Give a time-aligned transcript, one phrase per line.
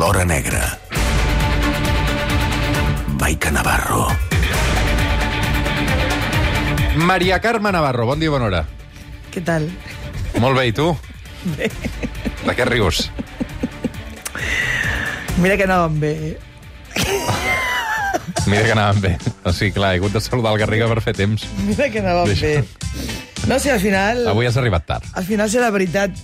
[0.00, 0.78] L'Hora Negra.
[3.20, 4.06] Maica Navarro.
[6.96, 8.62] Maria Carme Navarro, bon dia, bona hora.
[9.28, 9.66] Què tal?
[10.40, 10.86] Molt bé, i tu?
[11.58, 11.68] Bé.
[12.46, 13.02] De què rius?
[15.36, 16.14] Mira que anàvem bé.
[18.48, 19.12] Mira que anàvem bé.
[19.44, 21.44] O sigui, clar, he hagut de saludar el Garriga per fer temps.
[21.68, 22.56] Mira que anàvem Deixa.
[22.56, 23.44] bé.
[23.52, 24.24] No sé, al final...
[24.32, 25.12] Avui has arribat tard.
[25.12, 26.16] Al final serà veritat.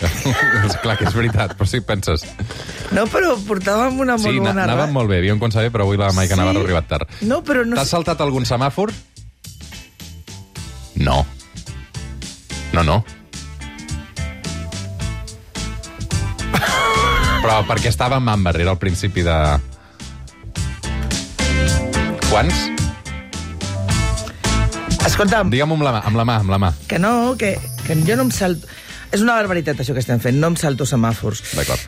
[0.66, 2.24] és clar que és veritat, però sí penses.
[2.96, 4.64] No, però portàvem una molt Sí, na- bona...
[4.66, 6.40] anàvem ra- molt bé, havíem començat bé, però avui la Maica Sí.
[6.40, 7.16] Navarro ha arribat tard.
[7.28, 8.92] No, però no T'has saltat algun semàfor?
[11.00, 11.22] No.
[12.72, 13.00] No, no.
[17.40, 19.36] Però perquè estava amb Amber, era al principi de...
[22.28, 22.58] Quants?
[25.08, 26.68] Escolta'm, Digue'm amb la mà, amb la mà, amb la mà.
[26.86, 27.54] que no, que,
[27.86, 28.68] que jo no em salto...
[29.10, 30.36] És una barbaritat, això que estem fent.
[30.38, 31.40] No em salto semàfors.
[31.58, 31.80] D'acord.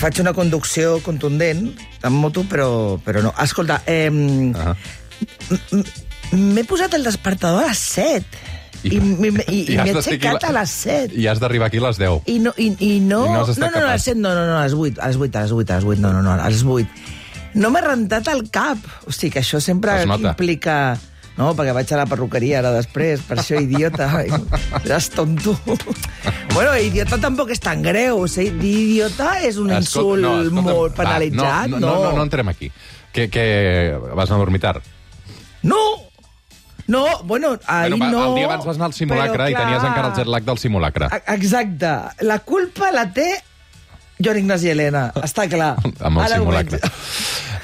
[0.00, 1.66] Faig una conducció contundent
[2.02, 3.34] amb moto, però, però no.
[3.44, 4.08] Escolta, eh,
[4.56, 4.74] Ah.
[6.32, 8.24] m'he posat el despertador a les 7.
[8.82, 8.98] I, i,
[9.54, 11.14] i, i has m'he aixecat la- a les 7.
[11.20, 12.22] I has d'arribar aquí a les 10.
[12.26, 13.20] I no, i, i no...
[13.26, 14.74] I no has estat no, no, no, a les 7, no, no, no, a les
[14.74, 16.64] 8, a les 8, a les 8, a les 8, no, no, no, a les
[16.64, 16.88] 8.
[17.62, 18.80] No m'he rentat el cap.
[19.06, 20.00] O sigui, que això sempre
[20.32, 20.78] implica...
[21.38, 24.08] No, perquè vaig a la perruqueria ara després, per això, idiota.
[24.82, 25.54] Eres tonto.
[26.52, 28.20] bueno, idiota tampoc és tan greu.
[28.24, 31.86] O sigui, dir idiota és un Escolta, insult no, escolta'm, molt va, penalitzat, no, no,
[31.86, 32.68] no, no, no entrem aquí.
[33.12, 33.44] Que, que
[34.12, 34.84] vas anar a dormir tard.
[35.62, 35.80] No!
[36.86, 38.22] No, bueno, ahir Bueno, no...
[38.28, 40.44] el dia abans vas anar al simulacre però, i tenies clar, encara el jet lag
[40.44, 41.08] del simulacre.
[41.14, 41.92] E- Exacte.
[42.26, 43.28] La culpa la té
[44.22, 45.76] Joan Ignasi Helena, està clar.
[45.80, 46.80] Amb el Ara ho simulacre.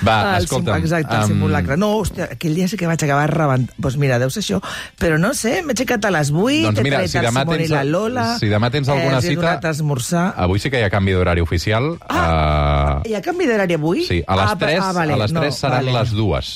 [0.07, 0.77] Va, el escolta'm.
[0.83, 1.77] Exacte, el em, simulacre.
[1.77, 3.73] No, hòstia, aquell dia sí que vaig acabar rebentant.
[3.75, 4.61] Doncs pues mira, deu ser això.
[5.01, 7.45] Però no sé, m'he aixecat a les 8, Doncs mira, he si tret el demà
[7.49, 8.27] tens- i la Lola...
[8.39, 10.27] si demà tens alguna eh, els he cita- donat a esmorzar.
[10.37, 11.97] Avui sí que hi ha canvi d'horari oficial.
[12.09, 13.01] Ah.
[13.05, 14.05] Hi ha canvi d'horari avui?
[14.07, 15.99] sí, a les Ah, 3, ah, vale, a les 3 no, seran vale.
[15.99, 16.55] les 2.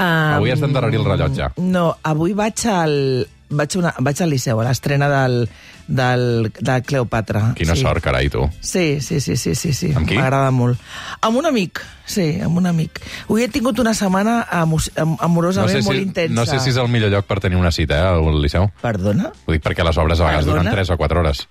[0.00, 0.04] Um,
[0.38, 1.50] Avui has d'endarrerir el rellotge.
[1.60, 5.48] No, avui vaig al, vaig, una, vaig al Liceu, a l'estrena del,
[5.86, 7.52] del, del Cleopatra.
[7.58, 7.82] Quina sí.
[7.82, 8.44] sort, carai, tu.
[8.60, 9.92] Sí, sí, sí, sí, sí, sí.
[9.96, 10.16] Amb qui?
[10.18, 10.78] M'agrada molt.
[11.26, 13.00] Amb un amic, sí, amb un amic.
[13.28, 16.34] Avui he tingut una setmana amo am No amorosament sé, molt si, intensa.
[16.34, 18.70] no sé si és el millor lloc per tenir una cita, eh, al Liceu.
[18.82, 19.32] Perdona?
[19.46, 20.70] Ho dic perquè les obres a vegades Perdona?
[20.70, 21.46] duren 3 o 4 hores.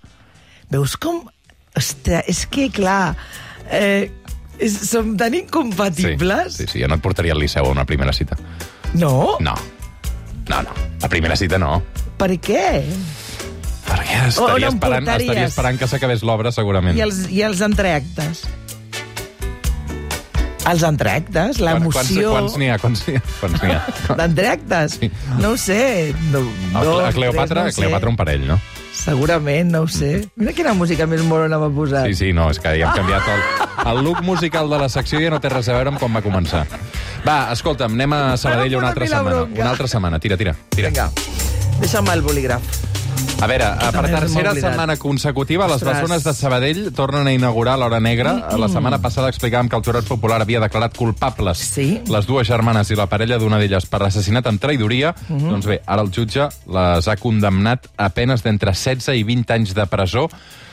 [0.69, 1.25] Veus com...
[1.77, 3.15] Ostres, és que, clar,
[3.71, 4.09] eh,
[4.67, 6.55] som tan Sí, incompatibles.
[6.57, 8.35] sí, sí, jo no et portaria al Liceu a una primera cita.
[8.95, 9.38] No?
[9.39, 9.53] No.
[10.49, 10.73] No, no.
[11.05, 11.77] A primera cita no.
[12.19, 12.83] Per què?
[13.89, 15.27] Perquè On estaria em esperant, portaries?
[15.29, 16.97] estaria esperant que s'acabés l'obra, segurament.
[16.97, 18.43] I els, i els entreactes?
[20.69, 22.31] Els entreactes, Quan- l'emoció...
[22.35, 22.75] Quants, n'hi ha?
[22.77, 23.21] Quants n'hi ha?
[23.39, 23.79] Quants n'hi ha?
[24.19, 24.97] D'entreactes?
[24.99, 25.09] Sí.
[25.39, 25.79] No ho sé.
[26.33, 26.43] No,
[26.75, 27.81] dos, a Cleopatra, tres, no.
[27.81, 28.59] Cleopatra un parell, no?
[28.99, 30.11] Segurament, no ho sé.
[30.38, 32.05] Mira quina música més morona m'ha posat.
[32.11, 33.41] Sí, sí, no, és que ja hem canviat el,
[33.93, 36.21] el look musical de la secció ja no té res a veure amb com va
[36.25, 36.65] començar.
[37.25, 39.41] Va, escolta'm, anem a Sabadell una altra setmana.
[39.44, 40.56] Una altra setmana, tira, tira.
[40.69, 40.90] tira.
[40.90, 41.09] Vinga,
[41.81, 42.78] deixa'm el bolígraf.
[43.40, 45.94] A veure, per tercera setmana consecutiva, les Ostres.
[46.00, 48.34] persones de Sabadell tornen a inaugurar l'Hora Negra.
[48.59, 52.02] La setmana passada explicàvem que el jurat popular havia declarat culpables Sí.
[52.07, 55.13] les dues germanes i la parella d'una d'elles per l'assassinat amb traïdoria.
[55.30, 59.74] Doncs bé, ara el jutge les ha condemnat a penes d'entre 16 i 20 anys
[59.74, 60.30] de presó.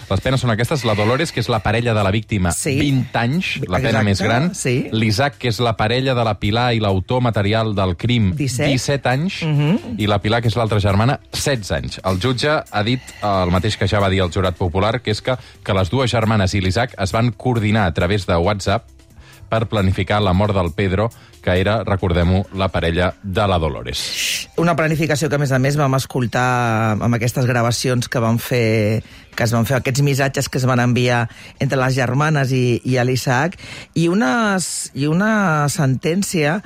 [0.09, 0.85] Les penes són aquestes.
[0.87, 2.77] La Dolores, que és la parella de la víctima, Sí.
[2.79, 4.55] 20 anys, la pena Exacte, més gran.
[4.55, 4.89] sí.
[4.93, 8.71] L'Isaac, que és la parella de la Pilar i l'autor material del crim, 17.
[8.71, 9.41] 17 anys.
[9.99, 12.01] I la Pilar, que és l'altra germana, 16 anys.
[12.05, 15.21] El jutge ha dit el mateix que ja va dir el jurat popular, que és
[15.21, 15.35] que,
[15.65, 18.87] que les dues germanes i l'Isaac es van coordinar a través de WhatsApp
[19.49, 21.11] per planificar la mort del Pedro,
[21.47, 24.01] que era, recordem-ho, la parella de la Dolores.
[24.59, 29.05] Una planificació que, a més a més, vam escoltar amb aquestes gravacions que van fer
[29.37, 31.27] que es van fer aquests missatges que es van enviar
[31.61, 33.59] entre les germanes i, i l'Isaac,
[33.93, 36.63] i, unes, i una sentència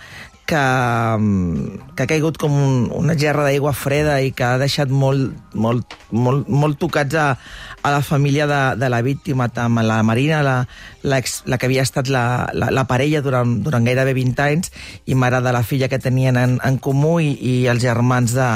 [0.51, 4.91] que, mm, que ha caigut com un, una gerra d'aigua freda i que ha deixat
[4.91, 7.27] molt, molt, molt, molt tocats a,
[7.83, 10.57] a la família de, de la víctima, tant a la Marina, la,
[11.03, 14.73] la, ex, la que havia estat la, la, la parella durant, durant gairebé 20 anys
[15.07, 18.49] i mare de la filla que tenien en, en comú i, i els germans de,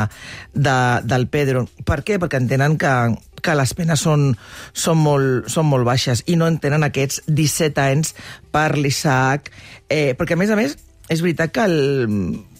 [0.54, 1.68] de, del Pedro.
[1.86, 2.18] Per què?
[2.18, 2.94] Perquè entenen que,
[3.38, 4.32] que les penes són,
[4.72, 8.16] són, molt, són molt baixes i no entenen aquests 17 anys
[8.50, 9.52] per l'Isaac,
[9.86, 10.76] eh, perquè a més a més
[11.08, 11.78] és veritat que el,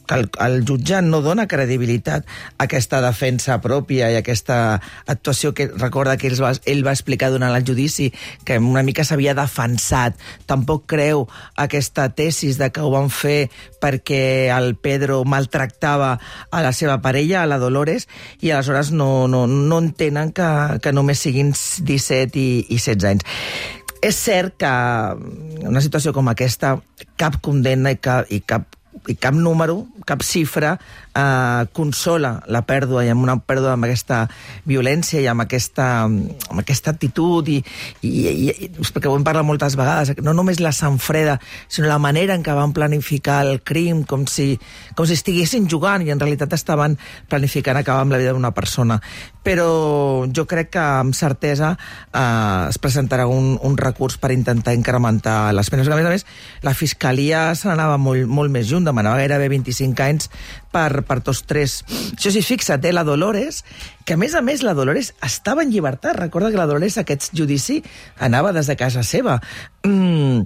[0.07, 5.69] que el, el jutge no dona credibilitat a aquesta defensa pròpia i aquesta actuació que
[5.73, 8.11] recorda que ell va, ell va explicar durant el judici
[8.45, 10.19] que una mica s'havia defensat.
[10.47, 11.27] Tampoc creu
[11.57, 13.49] aquesta tesis de que ho van fer
[13.81, 16.19] perquè el Pedro maltractava
[16.51, 18.09] a la seva parella, a la Dolores,
[18.41, 20.51] i aleshores no, no, no entenen que,
[20.85, 23.84] que només siguin 17 i, i 16 anys.
[24.05, 26.77] És cert que en una situació com aquesta
[27.21, 28.69] cap condemna i cap, i cap
[29.11, 30.77] i cap número, cap xifra
[31.15, 34.25] eh, consola la pèrdua i amb una pèrdua amb aquesta
[34.69, 37.61] violència i amb aquesta, amb aquesta actitud i,
[38.03, 41.39] i, i, i perquè ho hem parlat moltes vegades, no només la sang freda,
[41.69, 44.55] sinó la manera en què van planificar el crim, com si,
[44.95, 46.99] com si estiguessin jugant i en realitat estaven
[47.31, 49.01] planificant acabar amb la vida d'una persona.
[49.45, 55.53] Però jo crec que amb certesa eh, es presentarà un, un recurs per intentar incrementar
[55.55, 55.89] les penes.
[55.89, 56.27] A més a més,
[56.65, 60.31] la Fiscalia se n'anava molt, molt més junt, demanava gairebé 25 anys
[60.75, 61.83] per, per tots tres.
[62.15, 63.65] Això sí, fixa't, eh, la Dolores,
[64.05, 66.17] que a més a més la Dolores estava en llibertat.
[66.17, 67.83] Recorda que la Dolores aquest judici
[68.19, 69.41] anava des de casa seva.
[69.85, 70.45] Mm,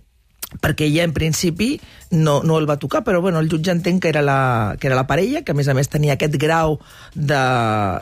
[0.63, 4.09] perquè ella en principi no, no el va tocar, però bueno, el jutge entén que
[4.09, 6.79] era, la, que era la parella, que a més a més tenia aquest grau
[7.15, 7.43] de,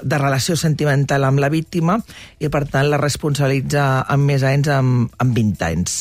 [0.02, 1.98] de relació sentimental amb la víctima
[2.38, 5.98] i per tant la responsabilitza amb més anys, amb, amb 20 anys.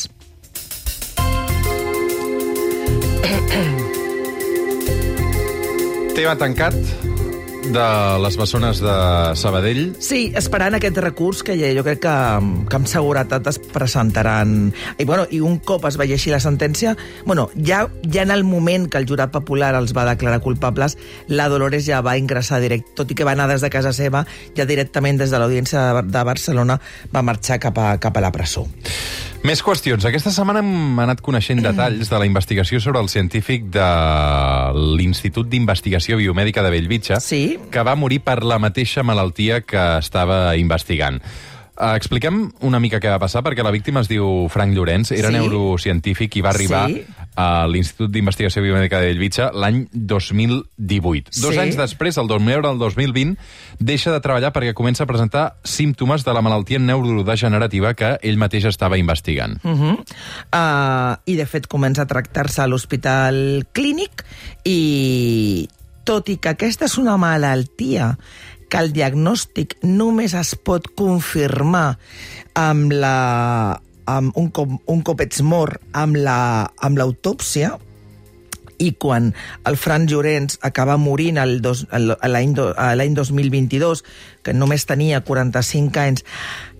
[6.16, 6.72] Tema tancat
[7.68, 7.88] de
[8.22, 8.92] les bessones de
[9.36, 9.90] Sabadell.
[10.00, 12.14] Sí, esperant aquest recurs que ja, jo crec que,
[12.70, 14.70] que amb seguretat es presentaran.
[14.96, 16.94] I, bueno, I un cop es veieixi la sentència,
[17.26, 20.96] bueno, ja, ja en el moment que el jurat popular els va declarar culpables,
[21.28, 24.24] la Dolores ja va ingressar directe, tot i que va anar des de casa seva,
[24.56, 26.80] ja directament des de l'Audiència de Barcelona
[27.12, 28.64] va marxar cap a, cap a la presó.
[29.46, 30.02] Més qüestions.
[30.08, 33.86] Aquesta setmana hem anat coneixent detalls de la investigació sobre el científic de
[34.98, 37.58] l'Institut d'Investigació Biomèdica de Bellvitge, Sí.
[37.70, 41.20] que va morir per la mateixa malaltia que estava investigant.
[41.76, 45.28] Uh, expliquem una mica què va passar, perquè la víctima es diu Frank Llorenç, era
[45.28, 45.34] Sí.
[45.34, 47.04] neurocientífic i va arribar Sí.
[47.36, 51.30] a l'Institut d'Investigació Biomèdica de Bellvitge l'any 2018.
[51.42, 51.60] Dos Sí.
[51.60, 53.36] anys després, el 2000 del 2020,
[53.78, 58.64] deixa de treballar perquè comença a presentar símptomes de la malaltia neurodegenerativa que ell mateix
[58.64, 59.60] estava investigant.
[59.62, 59.98] Uh -huh.
[60.00, 64.24] uh, I, de fet, comença a tractar-se a l'hospital clínic
[64.64, 65.68] i,
[66.04, 68.16] tot i que aquesta és una malaltia
[68.76, 71.96] que el diagnòstic només es pot confirmar
[72.54, 77.80] amb la, amb un, cop, un cop ets mort amb la- amb l'autòpsia, la,
[78.76, 79.30] i quan
[79.64, 82.52] el Fran Llorenç acaba morint l'any
[83.16, 84.02] 2022,
[84.44, 86.24] que només tenia 45 anys,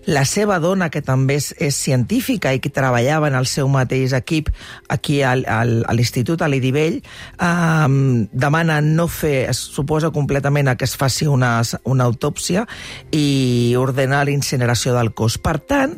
[0.07, 4.15] la seva dona, que també és, és científica i que treballava en el seu mateix
[4.15, 4.49] equip
[4.87, 7.87] aquí al, al, a l'Institut, a l'Idivell, eh,
[8.31, 12.65] demana no fer, es suposa completament que es faci una, una autòpsia
[13.11, 15.37] i ordenar l'incineració del cos.
[15.43, 15.97] Per tant,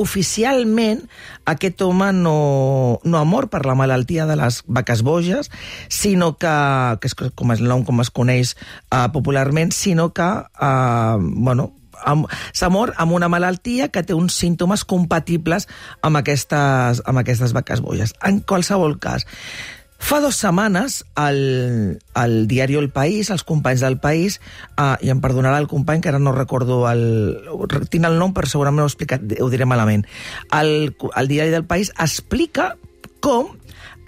[0.00, 1.02] oficialment
[1.50, 5.50] aquest home no, no ha mort per la malaltia de les vaques boges,
[5.92, 6.54] sinó que,
[7.00, 11.70] que és com el nom com es coneix uh, popularment, sinó que, uh, bueno,
[12.52, 15.68] s'ha mort amb una malaltia que té uns símptomes compatibles
[16.02, 18.14] amb aquestes, amb aquestes vaques boges.
[18.26, 19.26] En qualsevol cas,
[20.00, 24.38] Fa dues setmanes, el, el diari El País, els companys del País,
[24.80, 27.02] uh, i em perdonarà el company, que ara no recordo el...
[27.92, 30.06] Tinc el nom, però segurament ho, he explicat, ho diré malament.
[30.56, 32.72] El, el diari del País explica
[33.20, 33.52] com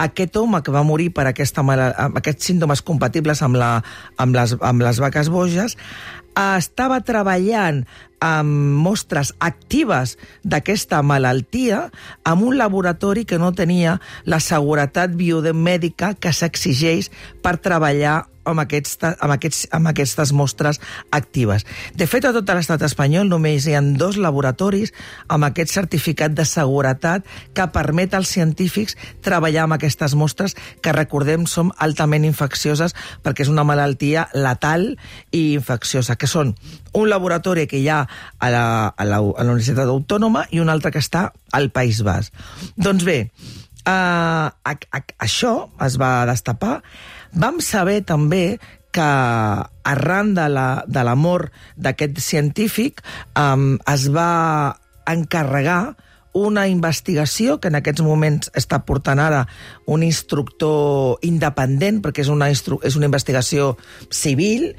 [0.06, 3.74] aquest home que va morir per aquesta amb aquests símptomes compatibles amb, la,
[4.16, 7.84] amb, les, amb les vaques boges eh, estava treballant
[8.22, 10.16] amb mostres actives
[10.46, 11.88] d'aquesta malaltia
[12.28, 17.10] amb un laboratori que no tenia la seguretat biomèdica que s'exigeix
[17.42, 20.80] per treballar amb, aquests, amb, aquests, amb aquestes mostres
[21.10, 21.66] actives.
[21.94, 24.92] De fet, a tot l'estat espanyol només hi ha dos laboratoris
[25.32, 31.46] amb aquest certificat de seguretat que permet als científics treballar amb aquestes mostres que, recordem,
[31.46, 34.92] són altament infeccioses perquè és una malaltia letal
[35.30, 36.54] i infecciosa, que són
[36.92, 40.72] un laboratori que hi ha a la, a la, a la Universitat Autònoma i un
[40.72, 42.32] altre que està al País Basc.
[42.76, 43.18] Doncs bé,
[43.82, 46.76] Uh, a, a, això es va destapar.
[47.32, 48.58] Vam saber també
[48.92, 49.08] que
[49.88, 51.02] arran de la, de
[51.80, 53.00] d'aquest científic
[53.40, 54.76] um, es va
[55.08, 55.94] encarregar
[56.32, 59.44] una investigació que en aquests moments està portant ara
[59.86, 63.76] un instructor independent, perquè és una, instru és una investigació
[64.10, 64.72] civil,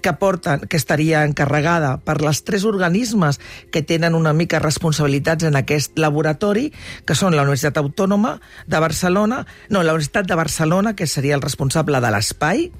[0.00, 5.60] que, porta, que estaria encarregada per les tres organismes que tenen una mica responsabilitats en
[5.60, 6.70] aquest laboratori,
[7.04, 11.44] que són la Universitat Autònoma de Barcelona, no, la Universitat de Barcelona, que seria el
[11.44, 12.70] responsable de l'espai,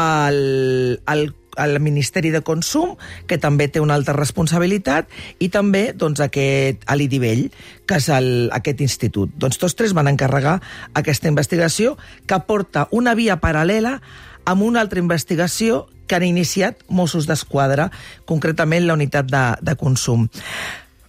[0.00, 2.94] el, el al Ministeri de Consum,
[3.26, 5.10] que també té una altra responsabilitat,
[5.40, 7.50] i també doncs, aquest, a l'IDIVELL,
[7.86, 9.32] que és el, aquest institut.
[9.36, 10.60] Doncs tots tres van encarregar
[10.94, 11.96] aquesta investigació
[12.26, 13.98] que porta una via paral·lela
[14.46, 17.90] amb una altra investigació que han iniciat Mossos d'Esquadra,
[18.30, 20.28] concretament la unitat de, de consum.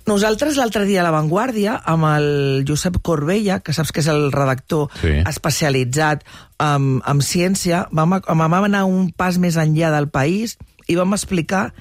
[0.07, 4.31] Nosaltres l'altre dia a La Vanguardia, amb el Josep Corbella, que saps que és el
[4.31, 5.17] redactor Sí.
[5.27, 6.23] especialitzat
[6.63, 10.55] en, en ciència, vam, vam anar un pas més enllà del país
[10.87, 11.73] i vam explicar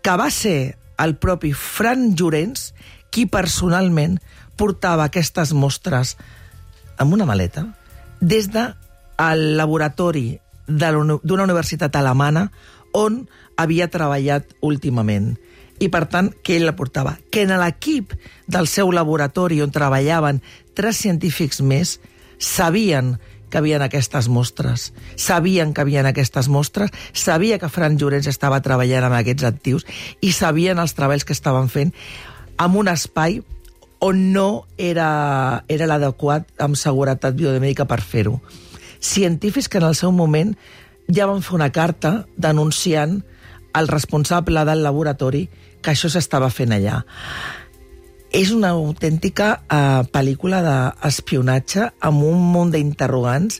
[0.00, 2.72] que va ser el propi Fran Llorenç
[3.12, 4.16] qui personalment
[4.56, 6.16] portava aquestes mostres
[6.96, 7.66] amb una maleta
[8.20, 10.90] des del laboratori de
[11.22, 12.50] d'una universitat alemana
[12.92, 15.36] on havia treballat últimament.
[15.80, 17.16] I, per tant, que ell la portava.
[17.32, 18.12] Que en l'equip
[18.46, 20.42] del seu laboratori on treballaven
[20.76, 21.98] tres científics més
[22.38, 23.16] sabien
[23.50, 29.08] que havien aquestes mostres, sabien que havien aquestes mostres, sabia que Fran Llorenç estava treballant
[29.08, 29.86] amb aquests actius
[30.22, 31.90] i sabien els treballs que estaven fent
[32.60, 33.40] en un espai
[34.00, 38.38] on no era, era l'adequat amb seguretat biomèdica per fer-ho.
[39.00, 40.54] Científics que en el seu moment
[41.10, 43.20] ja van fer una carta denunciant
[43.76, 45.48] el responsable del laboratori
[45.80, 47.00] que això s'estava fent allà.
[48.30, 53.58] És una autèntica eh, pel·lícula d'espionatge amb un munt d'interrogants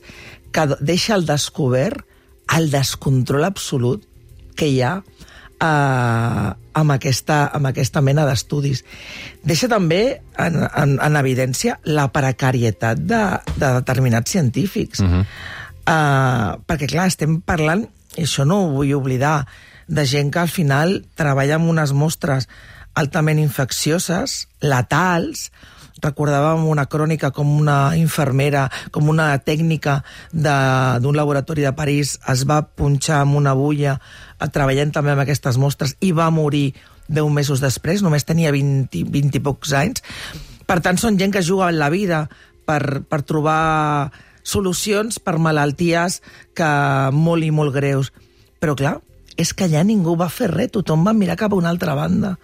[0.54, 2.06] que deixa al descobert
[2.56, 4.06] el descontrol absolut
[4.58, 6.48] que hi ha eh,
[6.80, 8.82] amb, aquesta, amb aquesta mena d'estudis.
[9.46, 10.02] Deixa també
[10.38, 13.22] en, en, en evidència la precarietat de,
[13.56, 15.00] de determinats científics.
[15.00, 15.24] Uh -huh.
[15.86, 17.86] uh, perquè, clar, estem parlant,
[18.16, 19.46] i això no ho vull oblidar,
[19.90, 22.46] de gent que al final treballa amb unes mostres
[22.94, 25.50] altament infeccioses, letals,
[26.00, 30.00] recordàvem una crònica com una infermera, com una tècnica
[30.32, 35.58] d'un laboratori de París es va punxar amb una bulla eh, treballant també amb aquestes
[35.60, 36.70] mostres i va morir
[37.10, 40.04] 10 mesos després, només tenia 20, 20 i pocs anys.
[40.66, 42.28] Per tant, són gent que juga en la vida
[42.64, 44.12] per, per trobar
[44.46, 46.20] solucions per malalties
[46.54, 46.70] que
[47.12, 48.12] molt i molt greus.
[48.62, 49.00] Però, clar,
[49.36, 52.36] és que allà ningú va fer res, tothom va mirar cap a una altra banda.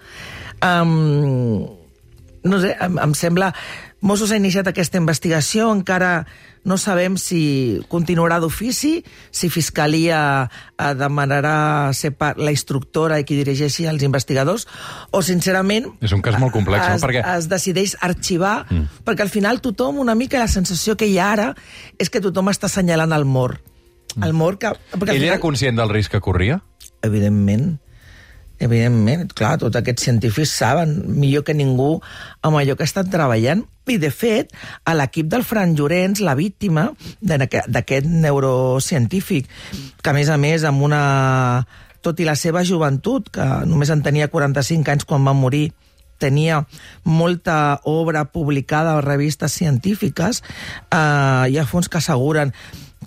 [0.62, 1.66] Um,
[2.46, 3.52] no sé, em, em sembla...
[4.06, 6.26] Mossos ha iniciat aquesta investigació, encara
[6.68, 9.00] no sabem si continuarà d'ofici,
[9.34, 14.66] si Fiscalia eh, demanarà ser part, la instructora i qui dirigeixi els investigadors,
[15.10, 15.88] o sincerament...
[16.04, 16.98] És un cas molt complex, no?
[17.00, 19.00] es, Perquè- es decideix arxivar, mm.
[19.08, 21.48] perquè al final tothom, una mica la sensació que hi ha ara
[21.98, 23.62] és que tothom està assenyalant el mort.
[24.22, 24.70] El mort que...
[24.96, 26.60] Ell era final- conscient del risc que corria?
[27.04, 27.76] Evidentment.
[28.56, 31.98] Evidentment, clar, tots aquests científics saben millor que ningú
[32.40, 33.66] amb allò que estan treballant.
[33.86, 34.54] I, de fet,
[34.88, 36.88] a l'equip del Fran Llorenç, la víctima
[37.20, 39.50] d'aquest neurocientífic,
[40.00, 41.02] que, a més a més, amb una...
[42.06, 45.72] tot i la seva joventut, que només en tenia 45 anys quan va morir,
[46.18, 46.64] tenia
[47.04, 50.42] molta obra publicada a revistes científiques,
[50.90, 52.54] eh, hi ha fons que asseguren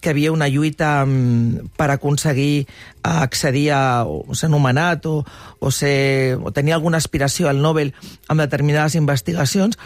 [0.01, 2.67] que havia una lluita mm, per aconseguir eh,
[3.03, 5.23] accedir a ser nomenat o,
[5.59, 7.93] o, ser, o tenir alguna aspiració al Nobel
[8.27, 9.79] amb determinades investigacions,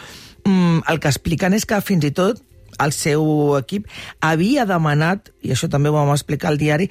[0.44, 2.42] mm, el que expliquen és que fins i tot
[2.82, 3.86] el seu equip
[4.20, 6.90] havia demanat, i això també ho vam explicar al diari,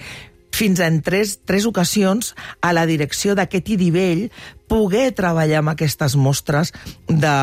[0.53, 4.27] fins en tres, tres ocasions a la direcció d'aquest Idivell
[4.69, 6.71] poder treballar amb aquestes mostres
[7.07, 7.33] de,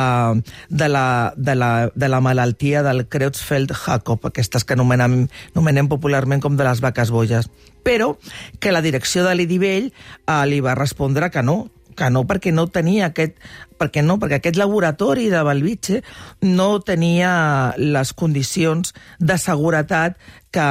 [0.71, 5.25] de, la, de, la, de la malaltia del Creutzfeldt-Jakob, aquestes que anomenem,
[5.55, 7.51] anomenem popularment com de les vaques boges.
[7.83, 8.15] Però
[8.61, 11.65] que la direcció de l'Idivell eh, li va respondre que no,
[11.99, 13.39] que no perquè no tenia aquest
[13.81, 16.03] perquè no, perquè aquest laboratori de Belvitge
[16.47, 17.33] no tenia
[17.79, 20.19] les condicions de seguretat
[20.53, 20.69] que,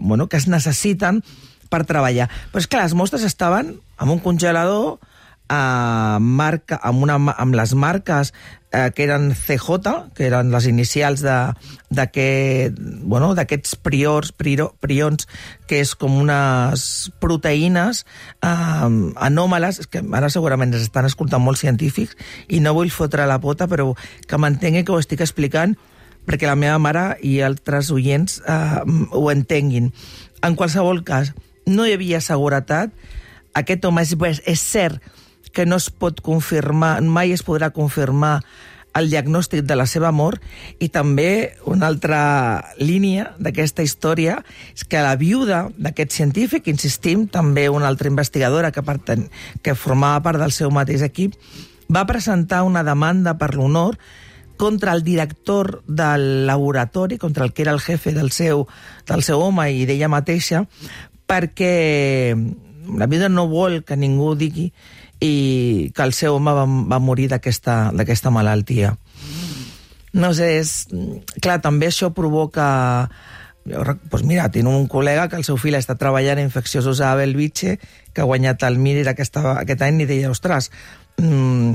[0.00, 1.22] bueno, que es necessiten
[1.70, 2.28] per treballar.
[2.52, 4.98] Però és que les mostres estaven amb un congelador
[5.48, 8.32] eh, marca, amb, una, amb les marques
[8.72, 11.52] eh, que eren CJ, que eren les inicials de-
[11.90, 15.28] d'aquest, bueno, d'aquests priors, prior, prions,
[15.70, 16.86] que és com unes
[17.22, 18.04] proteïnes
[18.42, 22.16] eh, anòmales, que ara segurament ens estan escoltant molts científics
[22.48, 23.92] i no vull fotre la pota, però
[24.26, 25.76] que m'entengui que ho estic explicant
[26.26, 28.80] perquè la meva mare i altres oients eh,
[29.14, 29.92] ho entenguin.
[30.42, 31.30] En qualsevol cas,
[31.66, 32.94] no hi havia seguretat.
[33.56, 34.14] Aquest home és,
[34.46, 35.02] és cert
[35.52, 38.40] que no es pot confirmar, mai es podrà confirmar
[38.96, 40.40] el diagnòstic de la seva mort
[40.80, 42.20] i també una altra
[42.80, 44.38] línia d'aquesta història
[44.72, 49.28] és que la viuda d'aquest científic, insistim, també una altra investigadora que, perten,
[49.62, 51.36] que formava part del seu mateix equip,
[51.92, 53.98] va presentar una demanda per l'honor
[54.56, 58.64] contra el director del laboratori, contra el que era el jefe del seu,
[59.06, 60.64] del seu home i d'ella mateixa,
[61.26, 62.34] perquè
[62.96, 64.70] la vida no vol que ningú digui
[65.20, 68.96] i que el seu home va, va morir d'aquesta malaltia.
[70.16, 70.86] No sé, és...
[71.42, 72.68] Clar, també això provoca...
[73.66, 77.76] Rec- doncs mira, tinc un col·lega que el seu fill està treballant infecciosos a Belvitge,
[78.14, 80.70] que ha guanyat el Miri aquest any, i deia, ostres,
[81.18, 81.74] mm,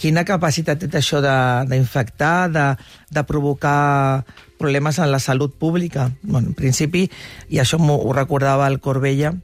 [0.00, 2.66] quina capacitat té això de- d'infectar, de,
[3.10, 4.24] de provocar
[4.58, 6.10] problemes en la salut pública.
[6.22, 7.10] Bueno, en principi,
[7.48, 9.34] i això ho recordava el Corbella,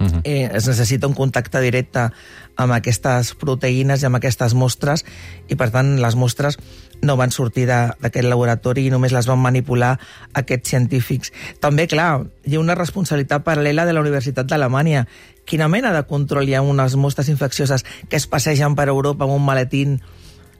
[0.00, 0.20] Mhm.
[0.24, 2.08] eh, es necessita un contacte directe
[2.56, 5.04] amb aquestes proteïnes i amb aquestes mostres
[5.48, 6.56] i per tant les mostres
[7.02, 9.98] no van sortir d'aquest laboratori i només les van manipular
[10.32, 11.32] aquests científics.
[11.60, 15.06] També, clar, hi ha una responsabilitat paral·lela de la Universitat d'Alemanya.
[15.44, 19.36] Quina mena de control hi ha unes mostres infeccioses que es passegen per Europa amb
[19.36, 20.00] un maletín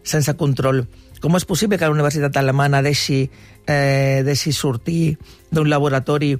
[0.02, 0.86] sense control?
[1.20, 3.30] Com és possible que la Universitat Alemana deixi,
[3.66, 5.18] eh, deixi sortir
[5.50, 6.38] d'un laboratori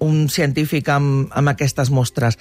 [0.00, 2.38] un científic amb, amb aquestes mostres?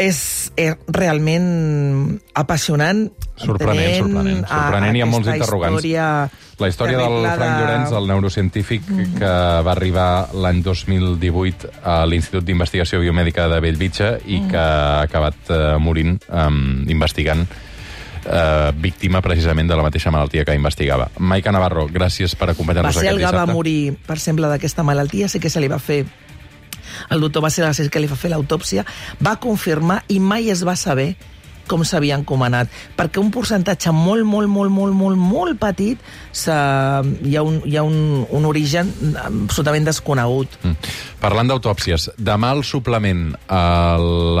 [0.00, 3.10] És, és realment apassionant.
[3.36, 4.46] Sorprenent, sorprenent.
[4.48, 5.76] Sorprenent i amb molts interrogants.
[5.82, 6.06] Història
[6.62, 8.86] La història del Frank de- Llorenç, el neurocientífic
[9.18, 9.32] que
[9.66, 15.60] va arribar l'any 2018 a l'Institut d'Investigació Biomèdica de Bellvitge i que ha acabat eh,
[15.82, 21.10] morint um, investigant eh, víctima precisament de la mateixa malaltia que investigava.
[21.18, 23.52] Maica Navarro, gràcies per Va acompanyar-nos ser aquest el que va dissabte.
[23.60, 26.04] morir, per exemple, d'aquesta malaltia, sí que se li va fer
[27.10, 28.84] el doctor va ser el que li va fer l'autòpsia,
[29.22, 31.12] va confirmar i mai es va saber
[31.70, 36.00] com s'havia encomanat, perquè un percentatge molt, molt, molt, molt, molt, molt petit
[36.42, 38.90] hi ha, un, hi ha un, un origen
[39.22, 40.58] absolutament desconegut.
[40.62, 40.92] Mm.
[41.22, 43.64] Parlant d'autòpsies, demà al suplement a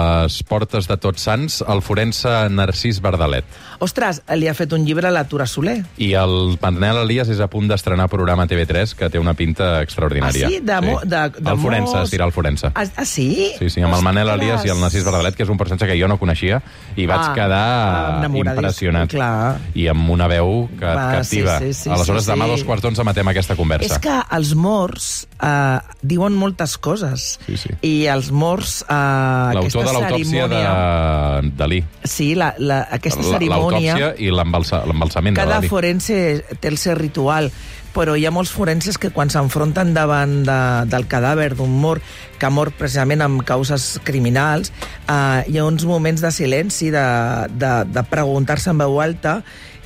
[0.00, 3.46] les portes de Tots Sants, el forense Narcís Verdalet.
[3.82, 5.80] Ostres, li ha fet un llibre a la Tura Soler.
[5.98, 9.80] I el Manel Elias és a punt d'estrenar programa a TV3, que té una pinta
[9.82, 10.46] extraordinària.
[10.46, 10.60] Ah, sí?
[10.62, 12.70] De mo- de- de el forense, es dirà el forense.
[12.74, 13.50] Ah, ah sí?
[13.58, 14.28] Sí, sí, amb el Manel.
[14.32, 16.62] Elias i el Narcís Verdalet, que és un personatge que jo no coneixia,
[16.96, 19.10] i vaig Ah, quedar impressionat.
[19.10, 19.58] clar.
[19.74, 21.58] I amb una veu que et Va, captiva.
[21.58, 22.52] sí, sí, sí, Aleshores, sí, demà a sí.
[22.52, 23.86] dos quarts d'onze matem aquesta conversa.
[23.92, 27.38] És que els morts eh, diuen moltes coses.
[27.46, 27.70] Sí, sí.
[27.82, 28.82] I els morts...
[28.88, 31.40] Eh, L'autor de l'autòpsia cerimònia...
[31.42, 31.82] de Dalí.
[32.04, 33.71] Sí, la, la, aquesta cerimònia...
[33.72, 35.68] L'autòpsia i l'embalsa- l'embalsament de Cada Dalí.
[35.68, 37.50] forense té el seu ritual,
[37.92, 42.02] però hi ha molts forenses que quan s'enfronten davant de, del cadàver d'un mort
[42.38, 44.72] que ha mort precisament amb causes criminals,
[45.08, 47.04] eh, hi ha uns moments de silenci, de,
[47.52, 49.42] de, de preguntar-se en veu alta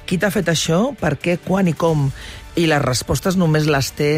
[0.07, 2.13] qui t'ha fet això, per què, quan i com?
[2.57, 4.11] I les respostes només les té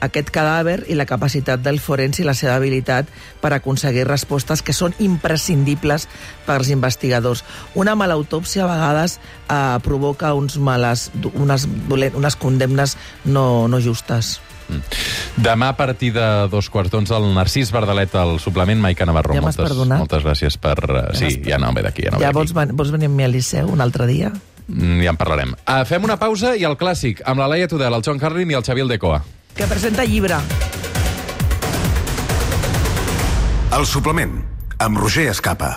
[0.00, 3.06] aquest cadàver i la capacitat del forense i la seva habilitat
[3.40, 6.08] per aconseguir respostes que són imprescindibles
[6.46, 7.44] pels investigadors.
[7.74, 13.80] Una mala autòpsia a vegades eh, provoca uns males, unes, dolen- unes condemnes no, no
[13.80, 14.40] justes.
[15.36, 19.34] Demà a partir de dos quarts d'onze el Narcís Verdalet al suplement Maica Navarro.
[19.36, 19.98] Ja m'has moltes, perdonat?
[20.00, 20.76] moltes gràcies per...
[20.88, 22.06] eh, Ja sí, ja no ve d'aquí.
[22.06, 24.32] Ja, no ja vols, ven- vols venir amb mi al Liceu un altre dia?
[24.68, 25.52] Mm, Ja en parlarem.
[25.68, 28.56] Uh, fem una pausa i el clàssic, amb la Laia Tudel, el John Carlin i
[28.56, 29.20] el Xavier Aldecoa.
[29.54, 30.36] Que presenta llibre.
[33.74, 34.34] El suplement,
[34.82, 35.70] amb Roger Escapa.